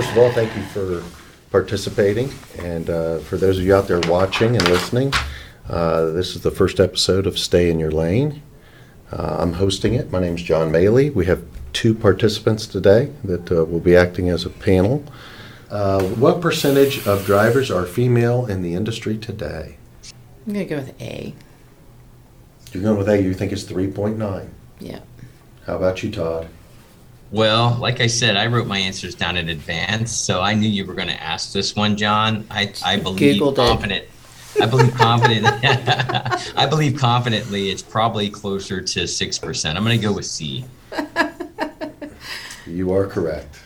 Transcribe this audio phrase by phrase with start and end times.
[0.00, 1.04] First of all, thank you for
[1.50, 2.32] participating.
[2.58, 5.12] And uh, for those of you out there watching and listening,
[5.68, 8.42] uh, this is the first episode of Stay in Your Lane.
[9.12, 10.10] Uh, I'm hosting it.
[10.10, 11.12] My name is John Maley.
[11.12, 11.44] We have
[11.74, 15.04] two participants today that uh, will be acting as a panel.
[15.68, 19.76] Uh, what percentage of drivers are female in the industry today?
[20.46, 21.34] I'm gonna go with A.
[22.72, 24.48] You're going with A, you think it's 3.9.
[24.78, 25.00] Yeah.
[25.66, 26.48] How about you, Todd?
[27.32, 30.84] Well, like I said, I wrote my answers down in advance, so I knew you
[30.84, 32.44] were going to ask this one, John.
[32.50, 34.06] I, I believe Googled confident.
[34.60, 35.46] I believe confident.
[36.56, 39.78] I believe confidently it's probably closer to six percent.
[39.78, 40.64] I'm going to go with C.
[42.66, 43.58] You are correct.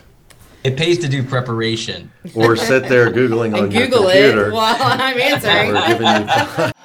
[0.63, 2.11] It pays to do preparation.
[2.33, 4.49] Or sit there Googling on And your Google computer.
[4.49, 5.75] it while I'm We're answering.
[5.75, 6.71] you-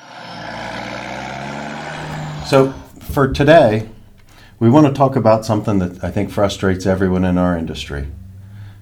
[2.47, 2.73] So
[3.12, 3.89] for today,
[4.61, 8.08] we want to talk about something that I think frustrates everyone in our industry.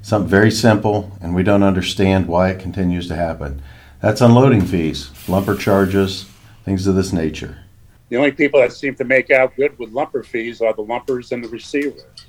[0.02, 3.62] Something very simple, and we don't understand why it continues to happen.
[4.02, 6.26] That's unloading fees, lumper charges,
[6.64, 7.60] things of this nature.
[8.08, 11.30] The only people that seem to make out good with lumper fees are the lumpers
[11.30, 12.26] and the receivers.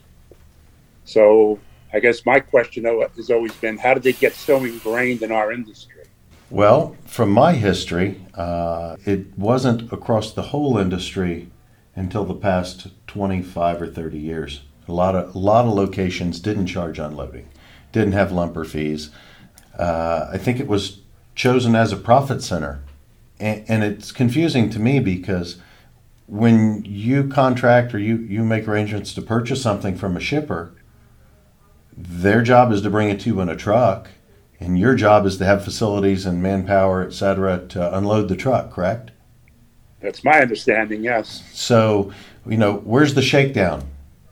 [1.06, 1.59] So
[1.91, 5.52] I guess my question has always been, how did they get so ingrained in our
[5.52, 6.03] industry?
[6.52, 11.50] Well, from my history, uh, it wasn't across the whole industry
[12.00, 14.61] until the past 25 or 30 years.
[14.88, 17.50] A lot of a lot of locations didn't charge unloading,
[17.91, 19.09] didn't have lumper fees.
[19.78, 21.02] Uh, I think it was
[21.36, 22.81] chosen as a profit center,
[23.39, 25.58] and, it's confusing to me because
[26.28, 30.72] when you contract or you you make arrangements to purchase something from a shipper,
[31.95, 34.09] their job is to bring it to you in a truck
[34.59, 38.72] and your job is to have facilities and manpower, et cetera, to unload the truck,
[38.72, 39.11] correct?
[40.02, 41.44] That's my understanding, yes.
[41.54, 42.14] So,
[42.46, 43.88] you know, where's the shakedown?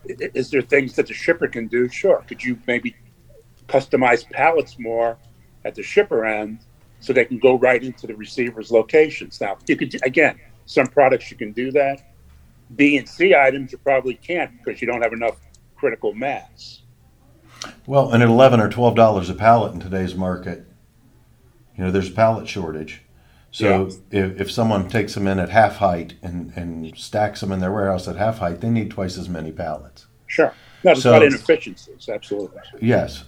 [0.05, 1.89] Is there things that the shipper can do?
[1.89, 2.23] Sure.
[2.27, 2.95] Could you maybe
[3.67, 5.17] customize pallets more
[5.65, 6.59] at the shipper end
[7.01, 9.41] so they can go right into the receiver's locations?
[9.41, 12.13] Now, you could, again, some products you can do that.
[12.75, 15.37] B and C items you probably can't because you don't have enough
[15.75, 16.81] critical mass.
[17.85, 20.65] Well, and at eleven or twelve dollars a pallet in today's market,
[21.77, 23.01] you know, there's a pallet shortage.
[23.57, 27.59] So if, if someone takes them in at half height and, and stacks them in
[27.59, 30.05] their warehouse at half height, they need twice as many pallets.
[30.27, 30.53] Sure.
[30.83, 32.07] No, there's So- not inefficiencies.
[32.07, 32.61] Absolutely.
[32.79, 33.23] Yes.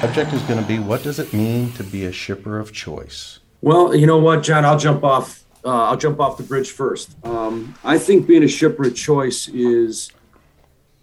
[0.00, 3.40] Subject is going to be what does it mean to be a shipper of choice?
[3.60, 4.64] Well, you know what, John?
[4.64, 5.44] I'll jump off.
[5.62, 7.16] Uh, I'll jump off the bridge first.
[7.22, 10.10] Um, I think being a shipper of choice is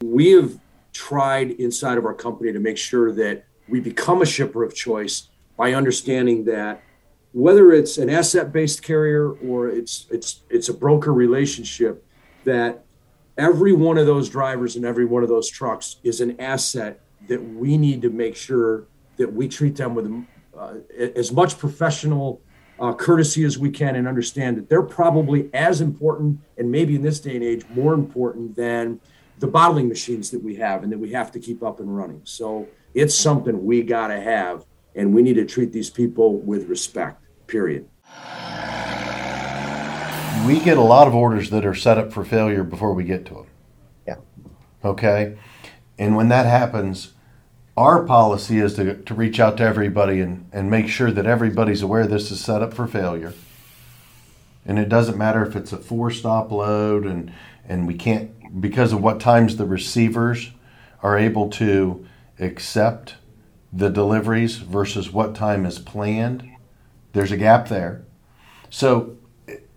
[0.03, 0.57] we have
[0.93, 5.27] tried inside of our company to make sure that we become a shipper of choice
[5.57, 6.81] by understanding that
[7.33, 12.05] whether it's an asset-based carrier or it's it's it's a broker relationship,
[12.45, 12.85] that
[13.37, 17.43] every one of those drivers and every one of those trucks is an asset that
[17.43, 18.85] we need to make sure
[19.17, 20.25] that we treat them with
[20.57, 20.75] uh,
[21.15, 22.39] as much professional
[22.79, 27.01] uh, courtesy as we can and understand that they're probably as important and maybe in
[27.01, 28.99] this day and age more important than
[29.39, 32.21] the bottling machines that we have and that we have to keep up and running.
[32.23, 36.67] So it's something we got to have and we need to treat these people with
[36.67, 37.87] respect period
[40.45, 43.25] we get a lot of orders that are set up for failure before we get
[43.25, 43.47] to them.
[44.07, 44.17] Yeah.
[44.83, 45.37] Okay.
[45.97, 47.13] And when that happens,
[47.77, 51.81] our policy is to, to reach out to everybody and, and make sure that everybody's
[51.81, 53.33] aware this is set up for failure.
[54.65, 57.31] And it doesn't matter if it's a four stop load and,
[57.67, 60.51] and we can't, because of what times the receivers
[61.01, 62.05] are able to
[62.39, 63.15] accept
[63.71, 66.49] the deliveries versus what time is planned,
[67.13, 68.03] there's a gap there.
[68.69, 69.15] So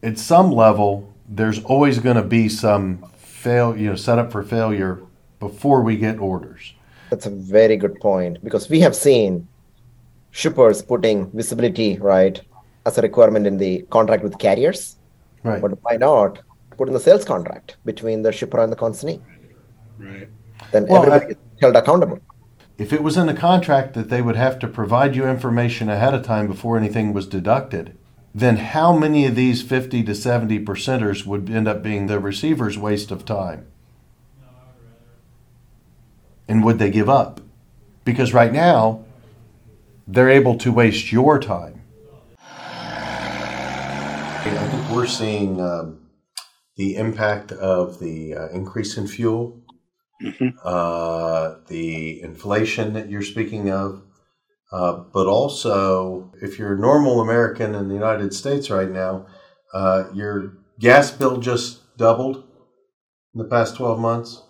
[0.02, 4.42] at some level, there's always going to be some fail, you know, set up for
[4.42, 5.02] failure
[5.38, 6.72] before we get orders.
[7.10, 9.46] That's a very good point because we have seen
[10.30, 12.40] shippers putting visibility right
[12.84, 14.96] as a requirement in the contract with carriers,
[15.44, 15.60] Right.
[15.60, 16.40] but why not
[16.76, 19.20] put in the sales contract between the shipper and the consignee?
[19.98, 20.28] Right.
[20.72, 22.18] Then Well, everybody I- is held accountable.
[22.78, 26.12] If it was in the contract that they would have to provide you information ahead
[26.12, 27.96] of time before anything was deducted,
[28.34, 32.76] then how many of these 50 to 70 percenters would end up being the receiver's
[32.76, 33.66] waste of time?
[36.46, 37.40] And would they give up?
[38.04, 39.06] Because right now,
[40.06, 41.80] they're able to waste your time.
[44.44, 46.06] I think we're seeing um,
[46.76, 49.62] the impact of the uh, increase in fuel
[50.64, 54.02] uh, the inflation that you're speaking of,
[54.72, 59.26] uh, but also if you're a normal American in the United States right now,
[59.72, 62.44] uh, your gas bill just doubled
[63.34, 64.42] in the past 12 months,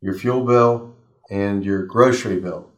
[0.00, 0.96] your fuel bill,
[1.30, 2.70] and your grocery bill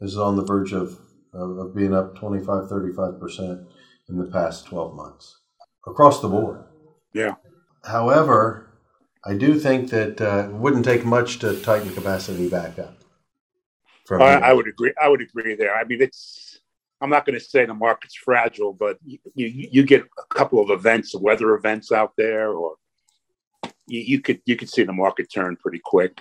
[0.00, 0.98] is on the verge of,
[1.32, 3.66] of, of being up 25, 35%
[4.08, 5.40] in the past 12 months
[5.86, 6.64] across the board.
[7.12, 7.36] Yeah.
[7.84, 8.75] However,
[9.26, 12.96] I do think that uh, it wouldn't take much to tighten capacity back up.
[14.50, 14.92] I would agree.
[15.02, 15.74] I would agree there.
[15.74, 16.60] I mean, it's.
[17.00, 20.60] I'm not going to say the market's fragile, but you, you you get a couple
[20.60, 22.76] of events, weather events out there, or
[23.86, 26.20] you, you could you could see the market turn pretty quick.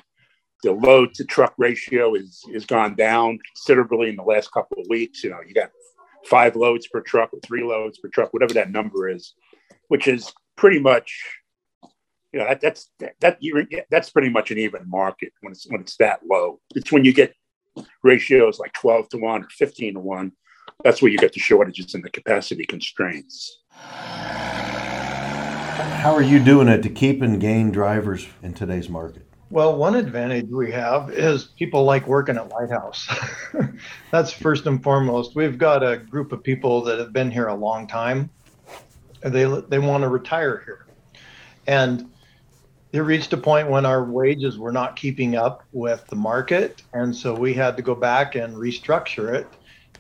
[0.64, 4.88] The load to truck ratio is is gone down considerably in the last couple of
[4.90, 5.24] weeks.
[5.24, 5.70] You know, you got
[6.26, 9.36] five loads per truck or three loads per truck, whatever that number is,
[9.90, 11.16] which is pretty much.
[12.36, 12.92] You know, that, that's
[13.22, 16.60] that you that's pretty much an even market when it's when it's that low.
[16.76, 17.34] It's when you get
[18.04, 20.32] ratios like 12 to 1 or 15 to 1
[20.84, 23.60] that's where you get the shortages and the capacity constraints
[26.02, 29.26] How are you doing it to keep and gain drivers in today's market?
[29.50, 33.08] Well, one advantage we have is people like working at Lighthouse.
[34.12, 35.36] That's first and foremost.
[35.36, 38.30] We've got a group of people that have been here a long time.
[39.22, 40.88] They they want to retire here.
[41.68, 42.10] And
[42.96, 47.16] it reached a point when our wages were not keeping up with the market, and
[47.16, 49.48] so we had to go back and restructure it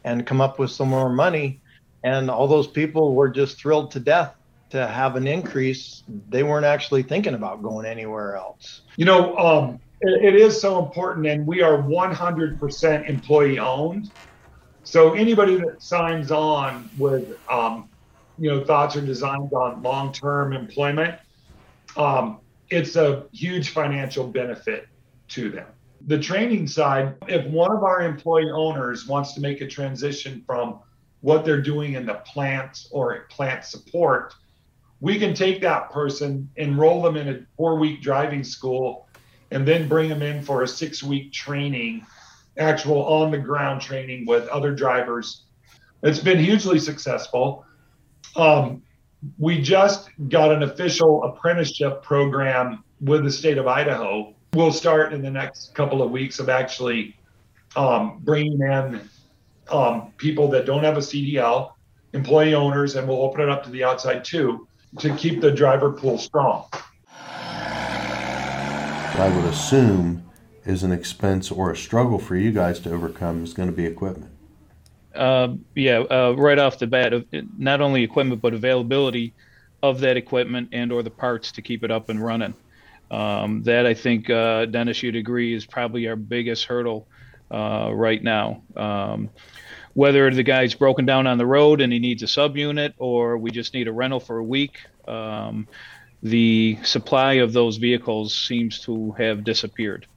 [0.03, 1.61] and come up with some more money.
[2.03, 4.35] And all those people were just thrilled to death
[4.69, 6.03] to have an increase.
[6.29, 8.83] They weren't actually thinking about going anywhere else.
[8.95, 14.05] You know, um, it, it is so important, and we are 100% employee owned.
[14.83, 17.89] So anybody that signs on with, um,
[18.37, 21.15] you know, thoughts or designs on long term employment,
[21.97, 22.39] um,
[22.69, 24.87] it's a huge financial benefit
[25.29, 25.67] to them.
[26.07, 30.79] The training side, if one of our employee owners wants to make a transition from
[31.21, 34.33] what they're doing in the plant or plant support,
[34.99, 39.07] we can take that person, enroll them in a four week driving school,
[39.51, 42.05] and then bring them in for a six week training,
[42.57, 45.43] actual on the ground training with other drivers.
[46.03, 47.65] It's been hugely successful.
[48.35, 48.83] Um,
[49.37, 54.33] we just got an official apprenticeship program with the state of Idaho.
[54.53, 57.17] We'll start in the next couple of weeks of actually
[57.75, 59.01] um, bringing in
[59.69, 61.73] um, people that don't have a CDL,
[62.13, 64.67] employee owners, and we'll open it up to the outside too
[64.99, 66.65] to keep the driver pool strong.
[69.17, 70.29] I would assume
[70.65, 73.85] is an expense or a struggle for you guys to overcome is going to be
[73.85, 74.34] equipment.
[75.15, 77.13] Uh, yeah, uh, right off the bat,
[77.57, 79.33] not only equipment but availability
[79.81, 82.53] of that equipment and or the parts to keep it up and running.
[83.11, 87.07] Um, that I think uh, Dennis, you'd agree, is probably our biggest hurdle
[87.51, 88.63] uh, right now.
[88.75, 89.29] Um,
[89.93, 93.51] whether the guy's broken down on the road and he needs a subunit, or we
[93.51, 95.67] just need a rental for a week, um,
[96.23, 100.07] the supply of those vehicles seems to have disappeared.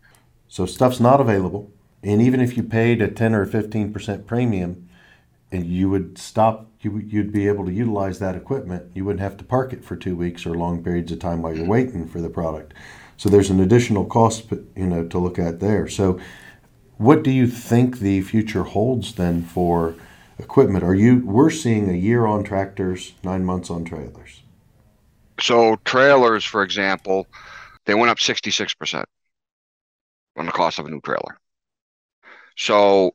[0.48, 1.70] So stuff's not available,
[2.02, 4.87] and even if you paid a ten or fifteen percent premium,
[5.50, 8.90] and you would stop, you, you'd be able to utilize that equipment.
[8.94, 11.56] You wouldn't have to park it for two weeks or long periods of time while
[11.56, 12.74] you're waiting for the product.
[13.16, 15.88] So there's an additional cost, you know, to look at there.
[15.88, 16.20] So,
[16.98, 19.94] what do you think the future holds then for
[20.38, 20.84] equipment?
[20.84, 24.42] Are you we're seeing a year on tractors, nine months on trailers.
[25.40, 27.26] So trailers, for example,
[27.86, 29.04] they went up 66%
[30.36, 31.38] on the cost of a new trailer.
[32.56, 33.12] So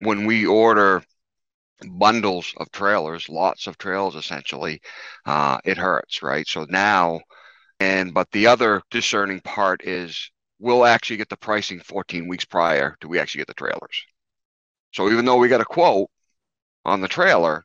[0.00, 1.04] when we order
[1.86, 4.80] bundles of trailers, lots of trails essentially,
[5.26, 6.46] uh, it hurts, right?
[6.46, 7.20] So now,
[7.78, 12.96] and but the other discerning part is we'll actually get the pricing 14 weeks prior
[13.00, 14.04] to we actually get the trailers.
[14.92, 16.10] So even though we got a quote
[16.84, 17.64] on the trailer,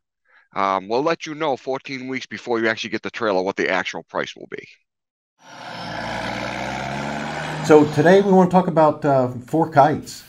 [0.55, 3.69] um, we'll let you know 14 weeks before you actually get the trailer what the
[3.69, 4.65] actual price will be.
[7.65, 10.23] So today we want to talk about uh, FourKites.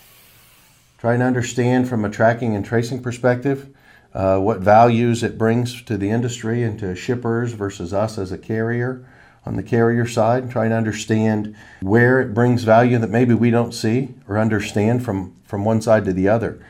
[0.98, 3.75] Trying to understand from a tracking and tracing perspective
[4.16, 8.38] uh, what values it brings to the industry and to shippers versus us as a
[8.38, 9.06] carrier
[9.44, 10.50] on the carrier side.
[10.50, 15.36] Trying to understand where it brings value that maybe we don't see or understand from
[15.44, 16.64] from one side to the other.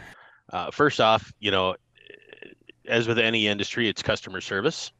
[0.53, 1.77] Uh, first off, you know,
[2.89, 4.91] as with any industry, it's customer service.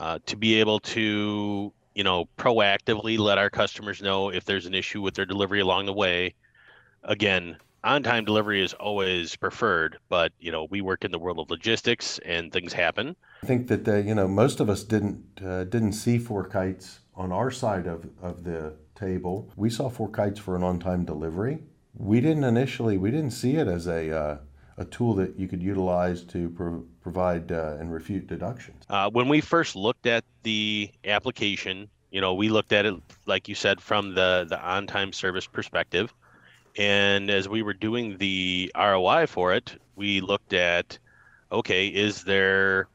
[0.00, 4.74] Uh, to be able to, you know, proactively let our customers know if there's an
[4.74, 6.34] issue with their delivery along the way.
[7.04, 11.50] Again, on-time delivery is always preferred, but you know, we work in the world of
[11.50, 13.16] logistics and things happen.
[13.42, 17.32] I think that uh, you know most of us didn't uh, didn't see FourKites on
[17.32, 19.50] our side of, of the table.
[19.56, 21.58] We saw FourKites for an on-time delivery.
[21.94, 24.38] We didn't initially we didn't see it as a uh,
[24.76, 28.84] a tool that you could utilize to pro- provide uh, and refute deductions.
[28.88, 32.94] Uh, when we first looked at the application, you know, we looked at it
[33.26, 36.12] like you said from the the on-time service perspective,
[36.76, 40.98] And as we were doing the ROI for it, we looked at
[41.52, 42.88] okay, is there,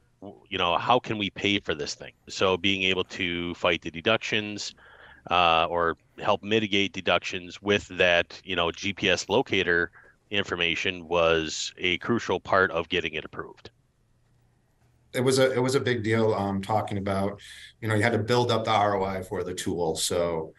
[0.49, 2.13] you know, how can we pay for this thing?
[2.29, 4.73] So being able to fight the deductions
[5.29, 9.91] uh, or help mitigate deductions with that, you know, GPS locator
[10.31, 13.69] information was a crucial part of getting it approved.
[15.13, 16.33] It was a it was a big deal.
[16.33, 17.39] Um, talking about,
[17.79, 19.95] you know, you had to build up the ROI for the tool.
[19.95, 20.53] So,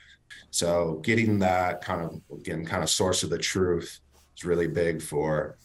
[0.56, 4.00] so getting that kind of again kind of source of the truth
[4.34, 5.58] is really big for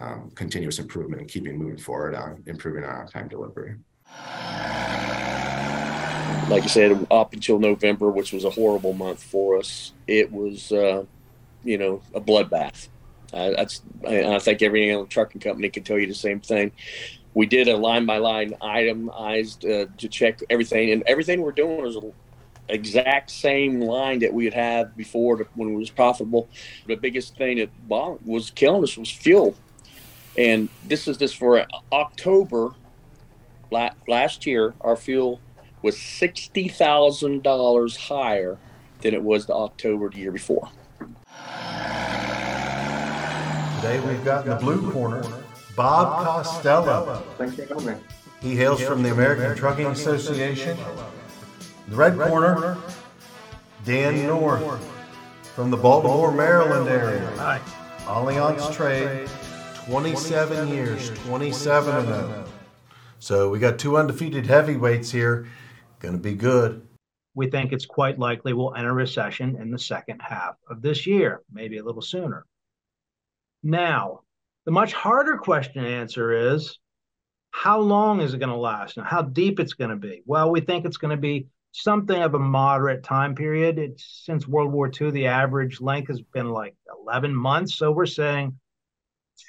[0.00, 3.76] um, continuous improvement and keeping moving forward on improving our on-time delivery.
[6.48, 10.72] Like I said, up until November, which was a horrible month for us, it was,
[10.72, 11.04] uh,
[11.62, 12.88] you know, a bloodbath.
[13.34, 16.72] Uh, that's, I, I think every trucking company can tell you the same thing.
[17.34, 21.84] We did a line by line itemized uh, to check everything, and everything we're doing
[21.84, 21.98] is
[22.68, 26.48] exact same line that we had had before to, when it was profitable.
[26.86, 27.70] The biggest thing that
[28.24, 29.56] was killing us was fuel
[30.38, 32.70] and this is just for October
[33.70, 34.72] last year.
[34.80, 35.40] Our fuel
[35.82, 38.56] was sixty thousand dollars higher
[39.00, 40.68] than it was the October the year before.
[43.76, 45.24] Today we've got in the blue corner
[45.76, 47.22] Bob Costello.
[47.36, 47.94] Thanks for having me.
[48.40, 50.78] He hails from the American Trucking Association.
[51.88, 52.76] The red corner,
[53.86, 54.84] Dan North
[55.54, 57.26] from the Baltimore, Maryland area.
[57.36, 57.62] Hi.
[58.00, 59.26] Allianz Trade
[59.86, 62.10] 27 years, 27 of oh.
[62.10, 62.44] them.
[63.20, 65.48] So we got two undefeated heavyweights here.
[66.00, 66.86] Going to be good.
[67.34, 71.40] We think it's quite likely we'll enter recession in the second half of this year,
[71.50, 72.44] maybe a little sooner.
[73.62, 74.20] Now,
[74.66, 76.78] the much harder question to answer is
[77.50, 80.20] how long is it going to last and how deep it's going to be?
[80.26, 81.46] Well, we think it's going to be
[81.82, 83.78] something of a moderate time period.
[83.78, 87.76] It's since World War II, the average length has been like 11 months.
[87.76, 88.58] So we're saying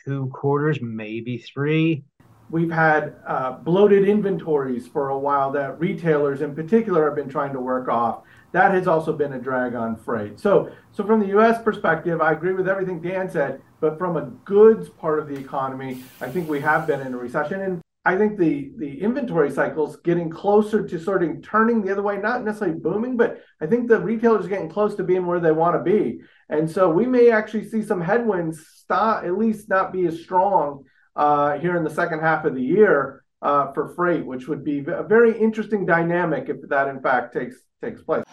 [0.06, 2.04] two quarters, maybe three.
[2.50, 7.54] We've had uh, bloated inventories for a while that retailers in particular have been trying
[7.54, 8.24] to work off.
[8.54, 10.40] That has also been a drag on freight.
[10.40, 11.62] So, so from the U.S.
[11.62, 13.62] perspective, I agree with everything Dan said.
[13.80, 17.18] But from a goods part of the economy, I think we have been in a
[17.18, 17.62] recession.
[17.62, 22.02] And I think the the inventory cycle's getting closer to sort of turning the other
[22.02, 25.40] way, not necessarily booming, but I think the retailers are getting close to being where
[25.40, 26.22] they want to be.
[26.50, 30.86] And so we may actually see some headwinds stop, at least not be as strong
[31.16, 34.80] uh, here in the second half of the year uh, for freight, which would be
[34.88, 38.24] a very interesting dynamic if that in fact takes takes place.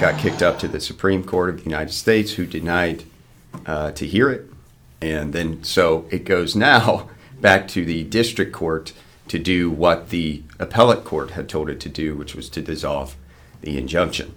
[0.00, 3.04] Got kicked up to the Supreme Court of the United States, who denied
[3.66, 4.50] uh, to hear it,
[5.02, 8.92] and then so it goes now back to the district court
[9.28, 13.16] to do what the appellate court had told it to do, which was to dissolve
[13.62, 14.34] the injunction.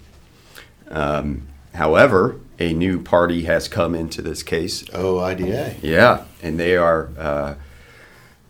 [0.90, 4.86] Um, However, a new party has come into this case.
[4.94, 5.76] Oh, IDA.
[5.82, 7.56] Yeah, and they are uh,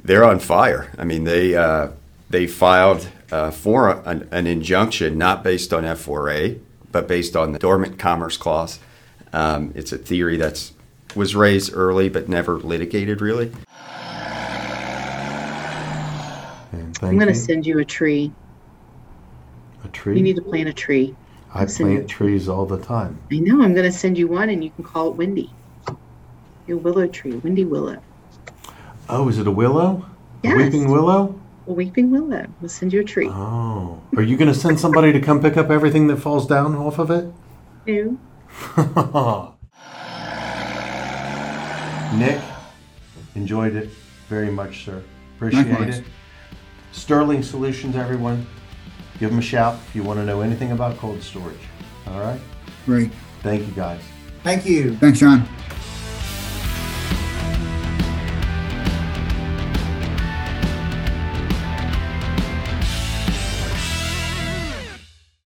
[0.03, 0.91] they're on fire.
[0.97, 1.89] I mean, they uh,
[2.29, 6.59] they filed uh, for an, an, injunction not based on F4A,
[6.91, 8.79] but based on the dormant commerce clause.
[9.31, 10.73] Um, it's a theory that's
[11.15, 13.51] was raised early but never litigated really.
[17.03, 18.31] I'm going to send you a tree.
[19.83, 20.17] A tree.
[20.17, 21.15] You need to plant a tree.
[21.53, 23.19] I plant trees all the time.
[23.31, 23.61] I know.
[23.61, 25.51] I'm going to send you one, and you can call it Windy.
[26.65, 28.01] Your willow tree, Windy Willow.
[29.09, 30.05] Oh, is it a willow?
[30.43, 30.53] Yes.
[30.53, 31.39] A weeping willow?
[31.67, 32.47] A weeping willow.
[32.61, 33.27] We'll send you a tree.
[33.29, 34.01] Oh.
[34.15, 36.99] Are you going to send somebody to come pick up everything that falls down off
[36.99, 37.31] of it?
[37.85, 38.17] No.
[42.17, 42.39] Nick,
[43.35, 43.89] enjoyed it
[44.29, 45.03] very much, sir.
[45.35, 45.99] Appreciate Likewise.
[45.99, 46.05] it.
[46.93, 48.45] Sterling Solutions, everyone
[49.19, 51.57] give them a shout if you want to know anything about cold storage.
[52.07, 52.39] All right?
[52.85, 53.11] Great.
[53.41, 54.01] Thank you, guys.
[54.43, 54.95] Thank you.
[54.97, 55.47] Thanks, John.